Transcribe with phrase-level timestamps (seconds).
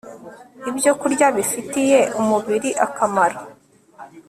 [0.69, 3.39] ibyokurya bifitiye umubiri akamaro